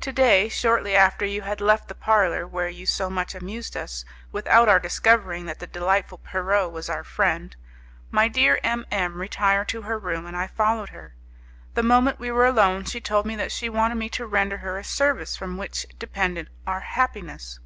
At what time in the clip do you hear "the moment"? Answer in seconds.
11.74-12.18